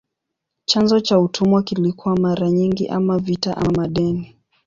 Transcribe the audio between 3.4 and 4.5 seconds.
ama madeni.